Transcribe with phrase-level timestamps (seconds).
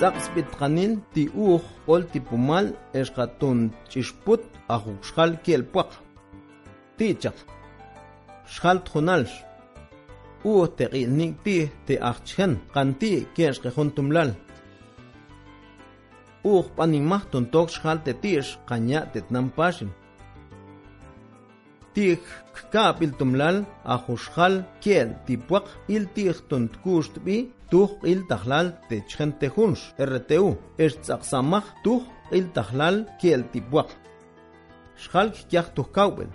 [0.00, 2.66] tzaqsb'itqanin ti uj q'ol tipumal
[3.00, 3.58] exqatun
[3.90, 4.42] ch'ixput
[4.74, 5.90] ajuqxal ki'lpuaq
[6.96, 7.38] tichaq
[8.54, 9.32] xjal tjunalx
[10.52, 14.30] uj teq'ilnik ti ti ajchjen qanti ki'xqejun tumlal
[16.52, 19.90] uj p'aninmaj tontokx xjal tetix qanya' tetnanpaxin
[21.94, 22.18] tij
[22.72, 23.58] kapil tumlal
[23.94, 27.36] ajuxal kiel tipuaq il tij tuntkusht bi
[27.70, 29.80] tuj il tahlal te chgen tejunx
[30.10, 30.48] RTU
[30.84, 32.02] es tzaqsamaj tuj
[32.36, 33.90] il tahlal kiel tipuaq.
[35.02, 36.30] Xal kyaj tuj kawbel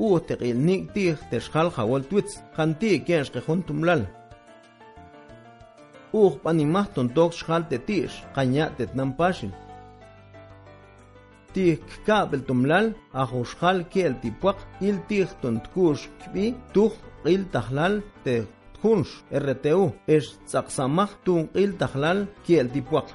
[0.00, 4.02] u teqil nik tij te xal jawol twitz janti kien xqejun tumlal.
[6.20, 9.52] Uj panimaj tuntok xal te tix qanya tetnampashin
[11.54, 16.92] تيك كابل تملال أخوش خال كيل تيبوق إل تيخ تنتكوش كبي توخ
[17.26, 23.06] إل تخلال تيخ تخونش الرتيو إش تساقسامخ تون إل تخلال كيل تيبوق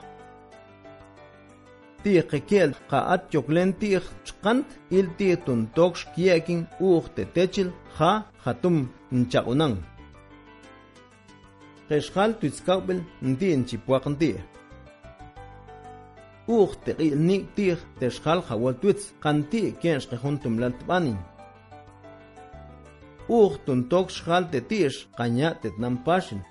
[2.03, 9.77] تيق كيل قاعد جوكلين تيخ تشقنت إل تيخ تنتوكش كيكين أوخ تتشل خا خاتم نشاقنان
[11.91, 14.45] قشقال تتسكابل ندين تيبوق نديه
[16.47, 21.19] uj teqil nik tij texjal jawal twitz qanti kien xqejun tumlal tbanin.
[23.39, 26.41] Uj tuntok xjal te tix qanya tetnam pashin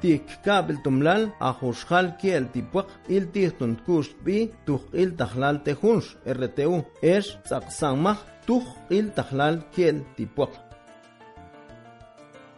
[0.00, 6.06] tik kabel tumlal ajuxjal kiel tipuaq il tij tuntkush bi tuj il tajlal te junx
[6.38, 6.76] RTU
[7.14, 8.64] es tzaqsamaj tuj
[8.98, 10.69] il tajlal kiel tipuaq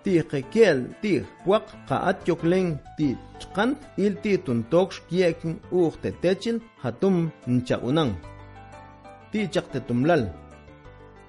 [0.05, 1.13] tiqekiel ti
[1.45, 3.09] puaq qa'atyoqlen ti
[3.41, 3.71] chqan
[4.05, 7.17] ilti tuntoqx kiakin uj tetechil jatum
[7.55, 8.11] nchaunan
[9.31, 10.25] ti chaqtetumlal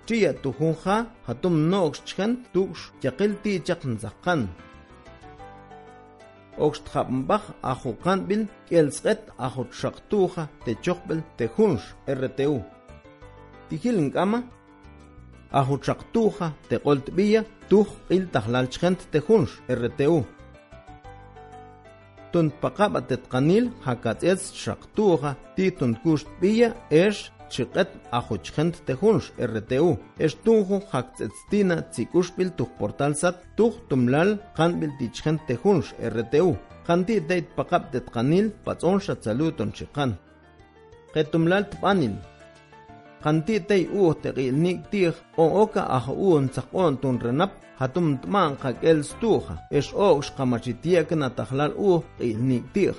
[0.07, 0.95] chiya tujunja
[1.27, 4.41] jatum noqx chqan tuqx yaqil ti chaqnsaqan
[6.65, 11.81] oxtjapmbaj ajuqanbil k'elsq'et ajutxaqtuja techoqb'el tejunx
[12.19, 12.55] rtu
[13.67, 14.39] tijil nk'ama
[15.53, 20.23] ajuchaktuja teoltbilla tuj il tajlalchent tejunx RTU.
[22.31, 29.97] Tunpakaba tetkanil hakatzets shaktuja ti tunkushtbilla esh chiqet ajuchent tejunx RTU.
[30.19, 36.57] Esh tunju haktzetstina tsikushpil tuj portal sat tuj tumlal kanbil tichent tejunx RTU.
[36.87, 40.17] Kanti deit pakab tetkanil patzon shatsalutun chiqan.
[41.13, 42.17] Ketumlal tpanil
[43.23, 48.51] qanti tay u teqil nik tij on oka aj un tsaqon tun renap hatum tman
[48.61, 52.97] qakel stuja es ox qamachitiak na tahlal u qil nik tij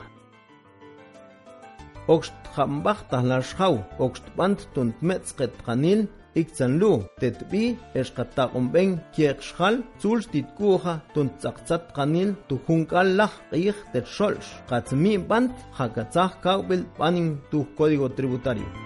[2.14, 2.24] ox
[2.54, 3.74] khambach tahlal shau
[4.04, 6.00] ox tbant tun tmetz qet qanil
[6.40, 7.64] ikzanlu tetbi
[8.00, 14.50] es qataqumben kiek shal zul titkuja tun tsaqtsat qanil tu junkal laj qij tet sholsh
[14.68, 18.83] qatzmi bant hakatzaj kawbel panin tu código tributario